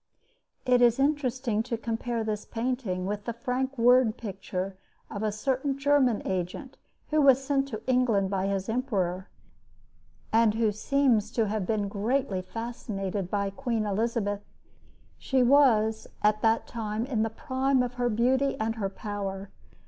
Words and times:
It 0.65 0.81
is 0.81 0.97
interesting 0.97 1.61
to 1.61 1.77
compare 1.77 2.23
this 2.23 2.43
painting 2.43 3.05
with 3.05 3.25
the 3.25 3.33
frank 3.33 3.77
word 3.77 4.17
picture 4.17 4.75
of 5.11 5.21
a 5.21 5.31
certain 5.31 5.77
German 5.77 6.23
agent 6.25 6.75
who 7.11 7.21
was 7.21 7.39
sent 7.45 7.67
to 7.67 7.83
England 7.85 8.31
by 8.31 8.47
his 8.47 8.67
emperor, 8.67 9.29
and 10.33 10.55
who 10.55 10.71
seems 10.71 11.29
to 11.33 11.45
have 11.49 11.67
been 11.67 11.87
greatly 11.87 12.41
fascinated 12.41 13.29
by 13.29 13.51
Queen 13.51 13.85
Elizabeth. 13.85 14.41
She 15.19 15.43
was 15.43 16.07
at 16.23 16.41
that 16.41 16.65
time 16.65 17.05
in 17.05 17.21
the 17.21 17.29
prime 17.29 17.83
of 17.83 17.93
her 17.93 18.09
beauty 18.09 18.57
and 18.59 18.77
her 18.77 18.89
power. 18.89 19.51